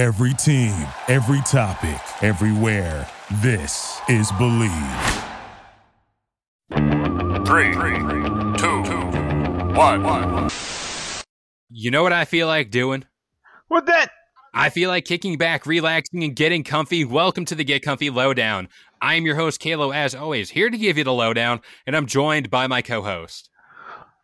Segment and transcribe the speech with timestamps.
[0.00, 0.72] Every team,
[1.08, 3.06] every topic, everywhere.
[3.42, 5.26] This is Bleav.
[7.46, 7.74] Three,
[8.56, 8.80] two,
[9.76, 10.48] one.
[11.68, 13.04] You know what I feel like doing?
[13.68, 14.10] What that?
[14.54, 17.04] I feel like kicking back, relaxing, and getting comfy.
[17.04, 18.70] Welcome to the Get Comfy Lowdown.
[19.02, 22.06] I am your host, Kalo, as always, here to give you the lowdown, and I'm
[22.06, 23.50] joined by my co host.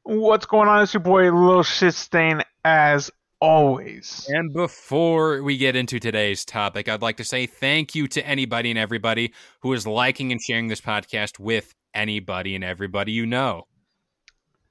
[0.05, 0.83] What's going on?
[0.83, 3.11] It's your boy Lil Shit Stain as
[3.41, 4.27] always.
[4.29, 8.71] And before we get into today's topic, I'd like to say thank you to anybody
[8.71, 13.65] and everybody who is liking and sharing this podcast with anybody and everybody you know,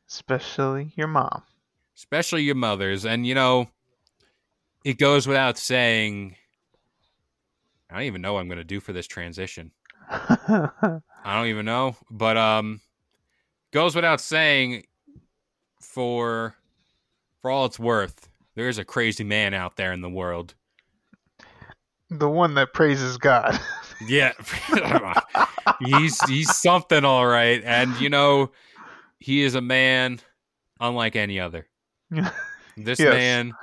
[0.08, 1.44] Especially your mom.
[1.96, 3.06] especially your mothers.
[3.06, 3.70] And, you know,
[4.84, 6.36] it goes without saying,
[7.90, 9.72] I don't even know what I'm going to do for this transition.
[10.10, 12.82] I don't even know, but um,
[13.72, 14.84] goes without saying.
[15.82, 16.56] For
[17.42, 20.56] for all it's worth, there is a crazy man out there in the world.
[22.10, 23.60] the one that praises God.
[24.10, 24.34] Yeah,
[25.80, 28.52] he's he's something all right, and you know,
[29.20, 30.20] he is a man
[30.82, 31.68] unlike any other.
[32.78, 33.14] This Yes.
[33.14, 33.54] man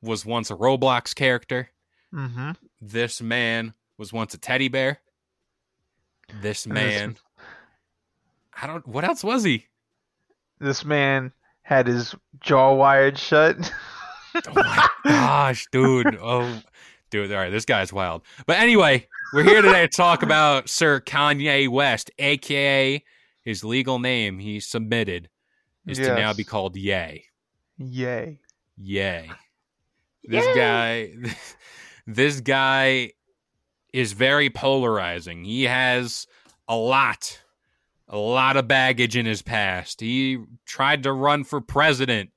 [0.00, 1.70] was once a Roblox character.
[2.14, 2.52] mm-hmm.
[2.80, 5.00] This man was once a teddy bear.
[6.40, 7.16] This man,
[8.62, 8.86] I don't.
[8.86, 9.66] What else was he?
[10.60, 13.56] This man had his jaw wired shut.
[14.34, 16.18] Oh my gosh, dude.
[16.20, 16.60] Oh,
[17.10, 17.32] dude.
[17.32, 18.22] All right, this guy's wild.
[18.46, 23.02] But anyway, we're here today to talk about Sir Kanye West, aka
[23.42, 25.28] his legal name he submitted
[25.86, 27.24] is to now be called Yay.
[27.78, 28.40] Yay.
[28.76, 29.30] Yay.
[30.24, 31.12] This guy
[32.06, 33.12] this guy
[33.92, 35.44] is very polarizing.
[35.44, 36.26] He has
[36.66, 37.42] a lot
[38.08, 40.00] a lot of baggage in his past.
[40.00, 42.30] He tried to run for president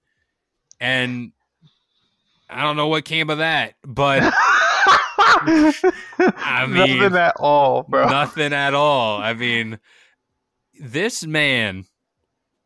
[0.80, 1.32] and
[2.50, 4.24] I don't know what came of that, but
[5.18, 8.08] I mean, nothing at all, bro.
[8.10, 9.18] Nothing at all.
[9.18, 9.80] I mean,
[10.80, 11.86] this man,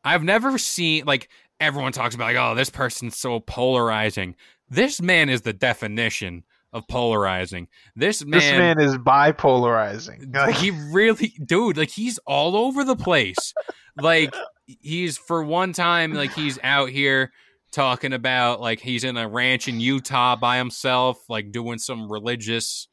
[0.03, 4.36] I've never seen like everyone talks about like, oh, this person's so polarizing.
[4.70, 6.44] This man is the definition
[6.74, 7.68] of polarizing.
[7.96, 10.34] This man, this man is bipolarizing.
[10.34, 13.53] Like, he really, dude, like he's all over the place.
[14.00, 14.34] like
[14.66, 17.31] he's for one time, like he's out here
[17.72, 22.88] talking about like he's in a ranch in Utah by himself, like doing some religious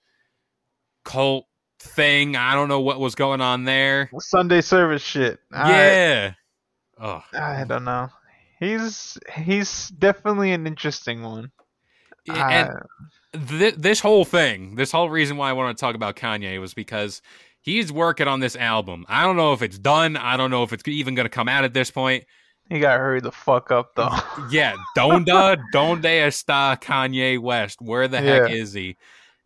[1.04, 1.46] cult
[1.80, 2.36] thing.
[2.36, 4.10] I don't know what was going on there.
[4.18, 5.38] Sunday service shit.
[5.52, 6.32] Yeah.
[7.00, 8.08] Oh, I, don't know.
[8.58, 11.52] He's he's definitely an interesting one.
[12.28, 12.70] and
[13.48, 16.74] th- this whole thing, this whole reason why I want to talk about Kanye was
[16.74, 17.22] because
[17.60, 19.06] he's working on this album.
[19.08, 20.16] I don't know if it's done.
[20.16, 22.24] I don't know if it's even going to come out at this point.
[22.68, 24.10] He got to hurry the fuck up though.
[24.50, 27.80] Yeah, donda, donde está Kanye West?
[27.80, 28.54] Where the heck Yeah.
[28.56, 28.96] is he?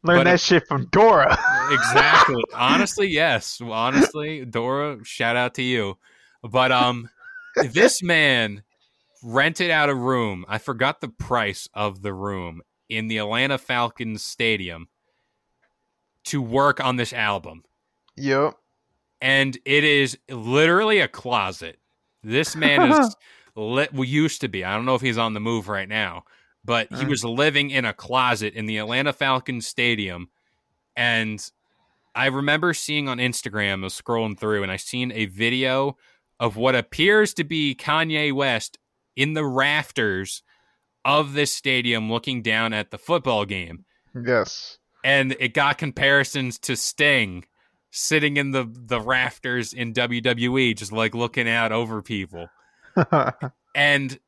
[0.04, 1.38] Learn But that it- shit from Dora.
[1.70, 2.42] Exactly.
[2.54, 3.60] Honestly, yes.
[3.64, 5.96] Honestly, Dora, shout out to you.
[6.42, 7.08] But um,
[7.72, 8.62] this man
[9.22, 10.44] rented out a room.
[10.48, 12.60] I forgot the price of the room
[12.90, 14.88] in the Atlanta Falcons stadium
[16.24, 17.64] to work on this album.
[18.16, 18.54] yep.
[19.20, 21.78] and it is literally a closet.
[22.22, 23.16] This man is.
[23.54, 24.64] Well, used to be.
[24.64, 26.24] I don't know if he's on the move right now,
[26.64, 27.08] but he Mm.
[27.08, 30.28] was living in a closet in the Atlanta Falcons stadium,
[30.96, 31.44] and
[32.14, 35.96] I remember seeing on Instagram, I was scrolling through, and I seen a video
[36.40, 38.78] of what appears to be Kanye West
[39.16, 40.42] in the rafters
[41.04, 43.84] of this stadium, looking down at the football game
[44.14, 44.78] Yes.
[45.04, 47.44] and it got comparisons to Sting
[47.92, 52.48] sitting in the the rafters in WWE, just like looking out over people.
[53.75, 54.19] And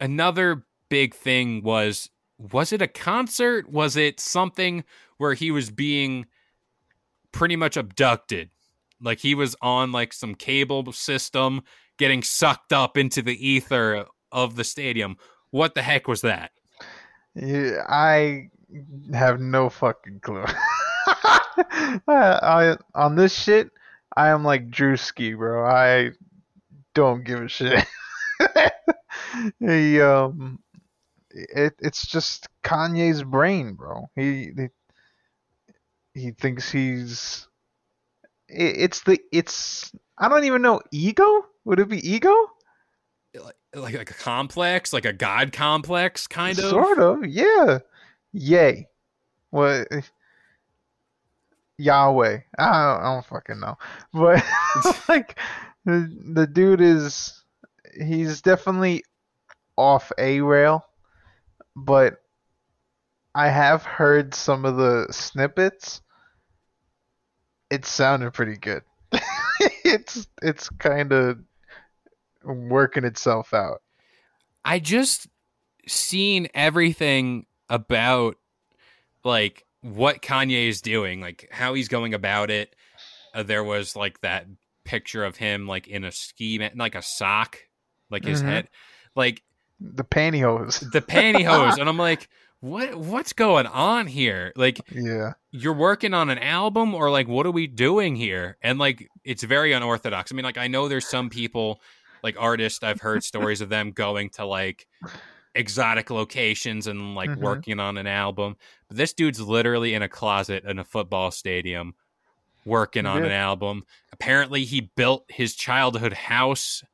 [0.00, 3.68] another big thing was was it a concert?
[3.68, 4.84] Was it something
[5.18, 6.26] where he was being
[7.32, 8.50] pretty much abducted?
[9.00, 11.62] Like he was on like some cable system
[11.98, 15.16] getting sucked up into the ether of the stadium.
[15.50, 16.52] What the heck was that?
[17.34, 18.50] yeah, I
[19.12, 20.44] have no fucking clue.
[22.08, 23.70] I, on this shit,
[24.16, 25.66] I am like Drewski, bro.
[25.66, 26.10] I
[26.94, 27.84] don't give a shit.
[29.60, 30.58] he um,
[31.30, 34.10] it it's just Kanye's brain, bro.
[34.16, 34.68] He he,
[36.14, 37.46] he thinks he's.
[38.48, 41.46] It, it's the it's I don't even know ego.
[41.64, 42.34] Would it be ego?
[43.34, 46.64] Like, like a complex, like a god complex, kind of.
[46.64, 47.78] Sort of, yeah.
[48.32, 48.88] Yay.
[49.50, 49.88] What?
[51.80, 52.38] Yahweh.
[52.58, 53.76] I don't, I don't fucking know.
[54.12, 54.44] But
[55.08, 55.38] like,
[55.84, 57.42] the, the dude is,
[57.98, 59.04] he's definitely
[59.76, 60.84] off a rail,
[61.74, 62.18] but
[63.34, 66.02] I have heard some of the snippets.
[67.70, 68.82] It sounded pretty good.
[69.60, 71.38] it's it's kind of
[72.44, 73.82] working itself out.
[74.64, 75.28] I just
[75.86, 78.36] seen everything about
[79.24, 82.74] like what Kanye is doing, like how he's going about it.
[83.34, 84.46] Uh, there was like that
[84.84, 87.58] picture of him like in a ski mat, like a sock,
[88.10, 88.46] like his Mhm.
[88.46, 88.68] head,
[89.14, 89.42] like
[89.80, 90.90] The pantyhose.
[90.92, 92.28] the pantyhose, and I'm like,
[92.60, 92.94] what?
[92.94, 94.52] What's going on here?
[94.56, 95.32] Like yeah.
[95.50, 98.58] you're working on an album, or like what are we doing here?
[98.62, 100.30] And like it's very unorthodox.
[100.30, 101.80] I mean, like I know there's some people,
[102.22, 104.86] like artists, I've heard stories of them going to like
[105.54, 107.38] exotic locations and like Mhm.
[107.38, 108.56] working on an album.
[108.88, 111.94] But this dude's literally in a closet in a football stadium
[112.64, 113.26] working on Yeah.
[113.26, 113.84] an album.
[114.12, 116.84] Apparently he built his childhood house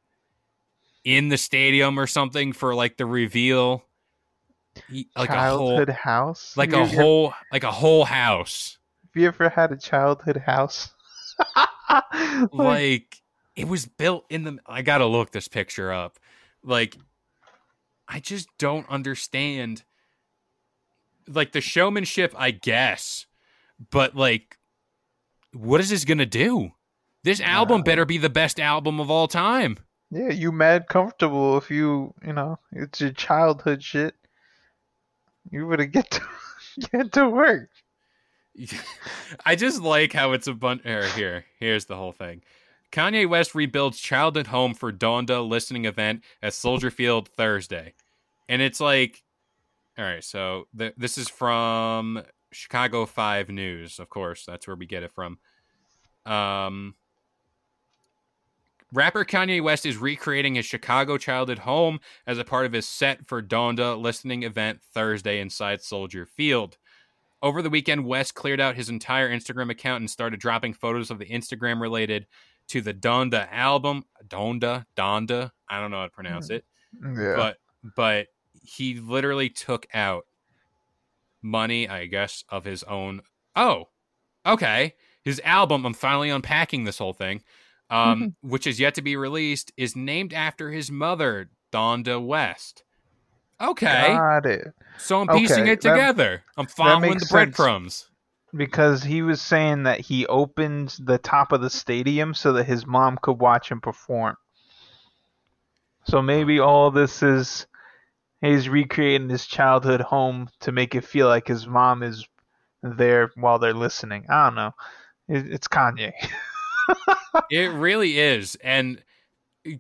[1.05, 3.85] in the stadium or something for like the reveal.
[4.91, 6.57] He- like childhood a house.
[6.57, 8.79] like a ever- whole like a whole house.
[9.15, 10.95] Have you ever had a childhood house?
[11.89, 13.23] like, like
[13.55, 16.19] it was built in the I got to look this picture up.
[16.63, 16.97] Like
[18.09, 19.85] I just don't understand
[21.29, 23.27] like the showmanship, I guess.
[23.91, 24.59] But like
[25.53, 26.73] what is this going to do?
[27.25, 29.79] This album Uh, better be the best album of all time.
[30.11, 34.15] yeah, you mad comfortable if you, you know, it's your childhood shit.
[35.51, 36.21] You better get to
[36.93, 37.71] get to work.
[39.45, 40.83] I just like how it's a bunch.
[40.83, 42.43] Here, here, here's the whole thing.
[42.93, 47.95] Kanye West rebuilds childhood home for Donda listening event at Soldier Field Thursday,
[48.49, 49.23] and it's like,
[49.99, 50.25] all right.
[50.25, 52.23] So th- this is from
[52.53, 54.45] Chicago Five News, of course.
[54.45, 55.39] That's where we get it from.
[56.25, 56.95] Um,
[58.93, 63.27] rapper Kanye West is recreating his Chicago childhood home as a part of his set
[63.27, 66.77] for Donda listening event Thursday inside Soldier Field.
[67.43, 71.19] Over the weekend, West cleared out his entire Instagram account and started dropping photos of
[71.19, 72.27] the Instagram related
[72.69, 74.05] to the Donda album.
[74.27, 76.65] Donda, Donda, I don't know how to pronounce it,
[77.03, 77.35] Yeah.
[77.37, 77.57] but
[77.97, 78.27] but
[78.63, 80.27] he literally took out
[81.43, 83.23] money, I guess, of his own.
[83.55, 83.89] Oh,
[84.45, 84.95] okay.
[85.23, 85.85] His album.
[85.85, 87.43] I'm finally unpacking this whole thing,
[87.91, 89.73] um, which is yet to be released.
[89.77, 92.83] Is named after his mother, Donda West.
[93.61, 94.69] Okay, Got it.
[94.99, 96.43] so I'm piecing okay, it that- together.
[96.59, 97.33] I'm following the makes sense.
[97.33, 98.11] breadcrumbs.
[98.57, 102.87] Because he was saying that he opened the top of the stadium so that his
[102.87, 104.37] mom could watch him perform.
[106.05, 107.67] So maybe all this is
[108.41, 112.27] he's recreating his childhood home to make it feel like his mom is
[112.83, 114.25] there while they're listening.
[114.29, 114.73] I don't know.
[115.29, 116.13] It, it's Kanye.
[117.51, 118.57] It really is.
[118.63, 119.03] And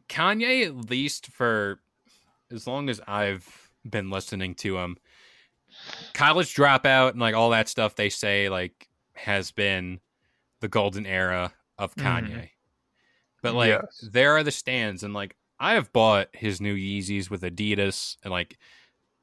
[0.08, 1.80] Kanye, at least for
[2.50, 4.98] as long as I've been listening to him,
[6.14, 10.00] college dropout and like all that stuff they say like has been
[10.60, 12.30] the golden era of Kanye.
[12.30, 12.48] Mhm.
[13.42, 14.04] But like Yes.
[14.12, 18.30] there are the stands and like I have bought his new Yeezys with Adidas and
[18.30, 18.58] like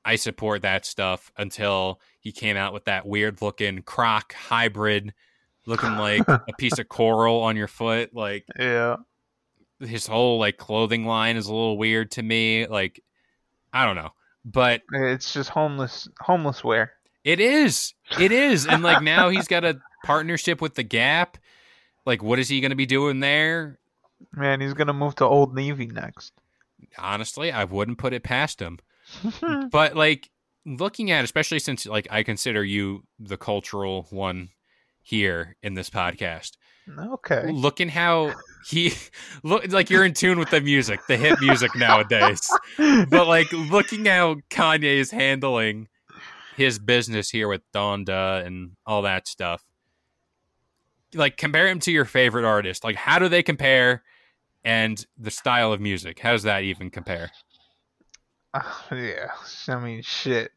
[0.05, 5.13] I support that stuff until he came out with that weird looking croc hybrid
[5.65, 8.97] looking like a piece of coral on your foot like Yeah.
[9.79, 13.01] his whole like clothing line is a little weird to me like
[13.71, 14.11] I don't know
[14.45, 16.93] but It's just homeless homeless wear.
[17.23, 17.93] it is.
[18.19, 18.67] It is.
[18.67, 21.37] And like now he's got a partnership with the Gap.
[22.05, 23.79] Like what is he going to be doing there?
[24.33, 26.33] Man, he's gonna move to Old Navy next.
[26.97, 28.79] honestly I wouldn't put it past him.
[29.71, 30.29] But like
[30.65, 34.47] looking at especially since like i consider you the cultural one
[35.03, 36.57] here in this podcast.
[36.99, 37.49] Okay.
[37.49, 38.33] looking how
[38.65, 38.93] he
[39.43, 42.49] look like you're in tune with the music the hip music nowadays.
[42.77, 45.87] But like looking how kanye is handling
[46.57, 49.63] his business here with donda and all that stuff.
[51.13, 52.83] Like compare him to your favorite artist.
[52.83, 54.03] Like how do they compare
[54.63, 56.19] and the style of music?
[56.19, 57.31] How does that even compare?
[58.53, 59.31] Ah, yeah,
[59.67, 60.51] I mean, shit.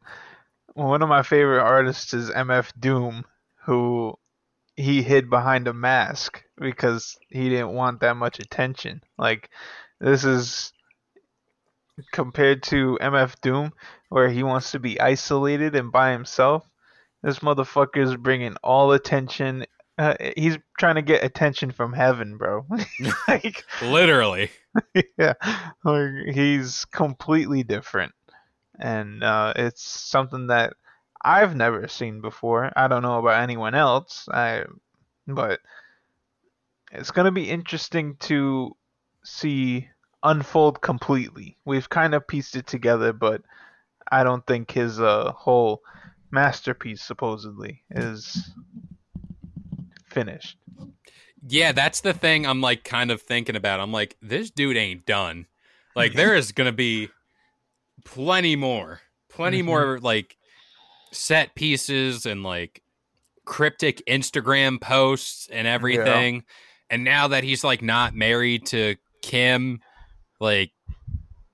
[0.73, 3.23] One of my favorite artists is MF Doom,
[3.65, 4.13] who
[4.77, 9.01] he hid behind a mask because he didn't want that much attention.
[9.17, 9.49] Like,
[9.99, 10.71] this is
[12.11, 13.73] compared to MF Doom,
[14.09, 16.63] where he wants to be isolated and by himself.
[17.23, 19.65] This motherfucker is bringing all attention.
[19.97, 22.65] Uh, he's trying to get attention from heaven, bro.
[23.27, 24.51] like, literally
[25.17, 25.33] yeah,
[25.83, 28.13] like he's completely different,
[28.79, 30.73] and uh, it's something that
[31.23, 32.71] I've never seen before.
[32.75, 34.27] I don't know about anyone else.
[34.31, 34.63] I,
[35.27, 35.59] but
[36.91, 38.75] it's gonna be interesting to
[39.23, 39.87] see
[40.23, 41.57] unfold completely.
[41.65, 43.41] We've kind of pieced it together, but
[44.11, 45.81] I don't think his uh, whole
[46.31, 48.49] masterpiece supposedly is
[50.09, 50.57] finished.
[51.47, 53.79] Yeah, that's the thing I'm like kind of thinking about.
[53.79, 55.47] I'm like, this dude ain't done.
[55.95, 57.09] Like there is gonna be
[58.05, 59.01] plenty more.
[59.29, 59.65] Plenty Mhm.
[59.65, 60.37] more like
[61.11, 62.81] set pieces and like
[63.45, 66.43] cryptic Instagram posts and everything.
[66.89, 69.81] And now that he's like not married to Kim,
[70.39, 70.71] like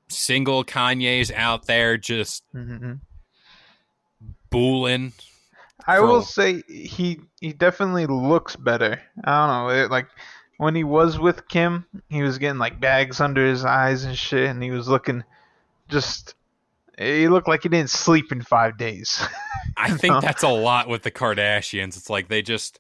[0.10, 2.94] single Kanye's out there just hmm
[4.50, 5.14] booling.
[5.88, 9.02] I For- will say he he definitely looks better.
[9.24, 10.08] I don't know, it, like
[10.58, 14.50] when he was with Kim, he was getting like bags under his eyes and shit,
[14.50, 15.24] and he was looking
[15.90, 16.36] just.
[16.98, 19.26] He looked like he didn't sleep in five days.
[19.78, 21.98] I think that's a lot with the Kardashians.
[21.98, 22.80] It's like they just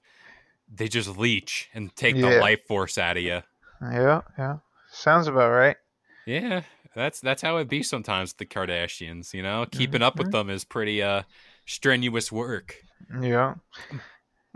[0.74, 3.41] they just leech and take the life force out of you.
[3.82, 4.58] yeah, yeah,
[4.91, 5.77] sounds about right.
[6.25, 6.62] Yeah,
[6.96, 9.65] that's that's how it be sometimes with the Kardashians, you know?
[9.72, 11.24] Keeping up with them is pretty uh
[11.65, 12.75] strenuous work.
[13.22, 13.55] Yeah,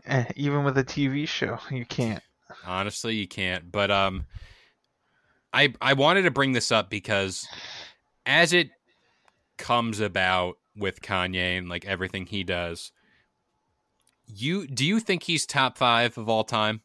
[0.06, 2.24] Eh, even with a TV show, you can't.
[2.66, 3.72] Honestly, you can't.
[3.72, 4.26] But um
[5.54, 7.48] I I wanted to bring this up because
[8.26, 8.70] as it
[9.58, 12.92] comes about with Kanye and like everything he does,
[14.26, 16.82] you do you think he's top 5 of all time?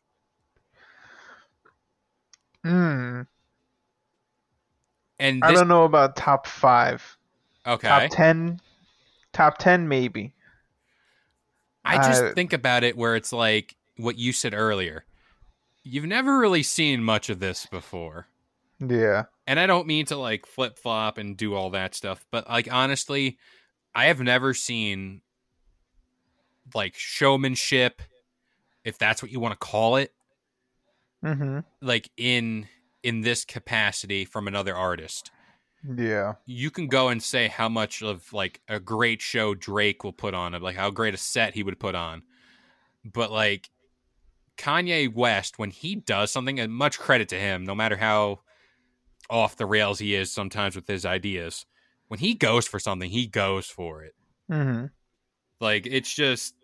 [2.64, 3.22] Hmm.
[5.18, 7.16] And I don't know about top five.
[7.66, 7.86] okay.
[7.88, 8.60] Top ten.
[9.32, 10.32] Top ten, maybe.
[11.84, 15.04] I just Uh, think about it where it's like what you said earlier.
[15.84, 18.26] You've never really seen much of this before.
[18.86, 19.24] Yeah.
[19.46, 22.72] And I don't mean to like flip flop and do all that stuff, but like
[22.72, 23.38] honestly,
[23.94, 25.20] I have never seen
[26.74, 28.02] like showmanship,
[28.84, 30.12] if that's what you want to call it,
[31.24, 31.60] Mm-hmm.
[31.80, 32.66] like in
[33.04, 35.30] in this capacity from another artist.
[35.96, 36.34] Yeah.
[36.46, 40.32] you can go and say how much of like a great show Drake will put
[40.34, 42.22] on, like how great a set he would put on.
[43.04, 43.68] But like
[44.56, 48.40] Kanye West, when he does something, and much credit to him, no matter how
[49.32, 51.64] off the rails he is sometimes with his ideas,
[52.08, 54.14] when he goes for something, he goes for it.
[54.50, 54.86] Mm-hmm.
[55.58, 56.54] Like it's just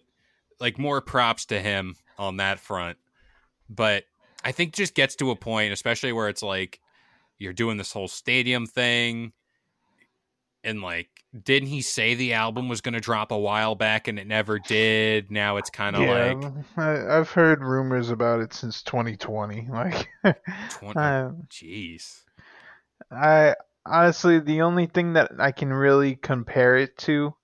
[0.61, 2.99] like more props to him on that front.
[3.71, 4.05] But
[4.45, 6.81] I think just gets to a point, especially where it's like
[7.39, 9.33] you're doing this whole stadium thing
[10.65, 11.09] and like
[11.45, 14.59] didn't he say the album was going to drop a while back and it never
[14.59, 19.69] did now it's kind of yeah, like I, I've heard rumors about it since 2020.
[19.71, 20.09] Like,
[20.71, 22.23] 20 I, jeez
[23.11, 23.55] I
[23.87, 27.35] honestly, the only thing that I can really compare it to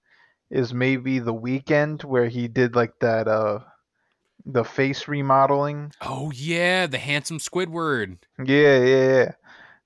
[0.50, 3.60] is maybe the Weeknd where he did like that, uh,
[4.46, 5.90] the face remodeling.
[6.02, 9.32] oh yeah the handsome squidward Yeah, yeah, yeah.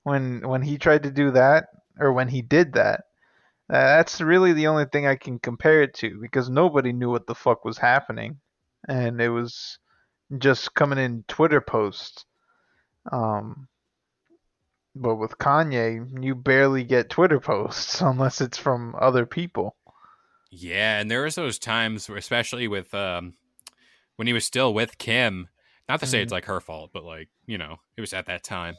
[0.03, 1.67] When when he tried to do that,
[1.99, 3.01] or when he did that,
[3.69, 7.27] uh, that's really the only thing I can compare it to because nobody knew what
[7.27, 8.39] the fuck was happening,
[8.87, 9.77] and it was
[10.37, 12.25] just coming in Twitter posts.
[13.11, 13.67] Um,
[14.95, 19.75] but with Kanye, you barely get Twitter posts unless it's from other people.
[20.51, 23.33] yeah and there was those times where especially with um
[24.15, 25.47] when he was still with kim
[25.87, 28.43] not to say it's like her fault but like you know it was at that
[28.43, 28.75] time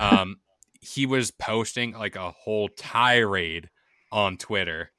[0.00, 0.36] um
[0.80, 3.70] he was posting like a whole tirade
[4.10, 4.90] on twitter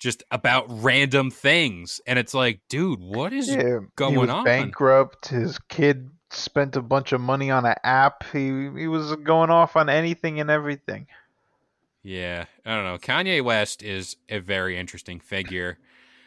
[0.00, 4.44] just about random things and it's like dude what is Yeah, he going on?
[4.44, 5.28] bankrupt.
[5.28, 8.24] His kid spent a bunch of money on an app.
[8.32, 11.06] He he was going off on anything and everything.
[12.02, 15.78] yeah i don't know kanye west is a very interesting figure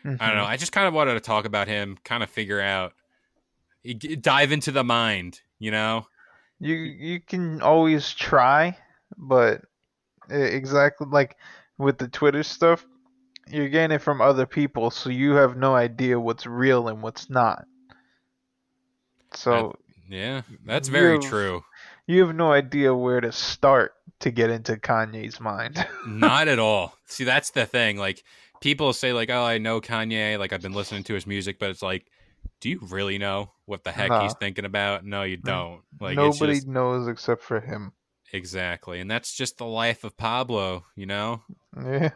[0.05, 0.35] I don't Mhm.
[0.35, 0.45] know.
[0.45, 2.93] I just kind of wanted to talk about him, kind of figure out,
[4.21, 6.07] dive into the mind, you know?
[6.59, 8.77] You you can always try,
[9.17, 9.61] but
[10.29, 11.37] exactly like
[11.77, 12.85] with the Twitter stuff,
[13.47, 17.29] you're getting it from other people, so you have no idea what's real and what's
[17.29, 17.65] not.
[19.33, 19.75] So
[20.13, 21.63] Yeah, that's very You've- true.
[22.05, 25.85] you have no idea where to start to get into Kanye's mind.
[26.07, 26.95] Not at all.
[27.05, 27.97] See, that's the thing.
[27.97, 28.23] Like,
[28.61, 31.71] people say, like, oh, I know Kanye, like, I've been listening to his music, but
[31.71, 32.05] it's like,
[32.61, 34.21] do you really know what the heck No.
[34.21, 34.39] he's uh-huh.
[34.39, 35.03] thinking about?
[35.03, 35.43] No, you mm.
[35.43, 35.81] don't.
[35.99, 37.93] Like, Nobody just, knows except for him.
[38.31, 38.99] exactly.
[38.99, 41.41] And that's just the life of Pablo, you know?
[41.75, 42.11] Yeah.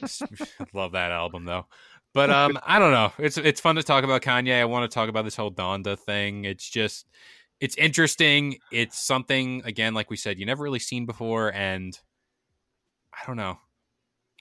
[0.72, 1.66] Love that album though.
[2.12, 3.12] But um I don't know.
[3.18, 4.60] It's it's fun to talk about Kanye.
[4.60, 6.44] I want to talk about this whole Donda thing.
[6.44, 7.06] It's just
[7.60, 8.58] it's interesting.
[8.72, 11.98] It's something again like we said you never really seen before and
[13.12, 13.58] I don't know.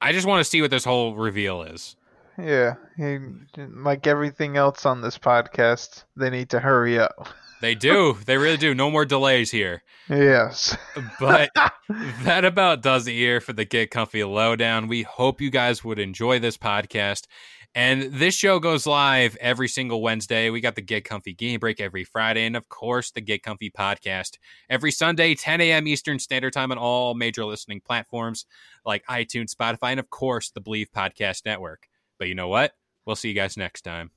[0.01, 1.95] I just want to see what this whole reveal is.
[2.38, 3.17] Yeah, he,
[3.57, 7.27] like everything else on this podcast, they need to hurry up.
[7.61, 8.17] They do.
[8.25, 8.73] they really do.
[8.73, 9.83] No more delays here.
[10.09, 10.77] Yes.
[11.19, 11.51] But
[12.23, 14.88] that about does it here for the Get Comfy Lowdown.
[14.88, 17.27] We hope you guys would enjoy this podcast.
[17.75, 20.49] And this show goes live every single Wednesday.
[20.49, 23.69] We got the Get Comfy Game Break every Friday, and of course, the Get Comfy
[23.69, 24.38] podcast
[24.69, 25.88] every Sunday, 10 a.m.
[25.88, 28.45] Eastern Standard Time on all major listening platforms
[28.85, 31.88] like iTunes, Spotify, and of course, the Bleav Podcast Network.
[32.17, 32.73] But you know what?
[33.05, 34.11] We'll see you guys next time.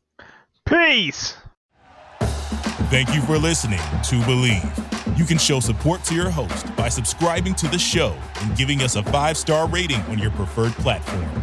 [0.66, 1.34] Peace.
[2.90, 5.18] Thank you for listening to Bleav.
[5.18, 8.96] You can show support to your host by subscribing to the show and giving us
[8.96, 11.42] a five star rating on your preferred platform.